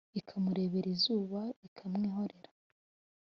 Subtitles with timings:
[0.19, 2.49] ikamurebera izuba: ikamwihorera.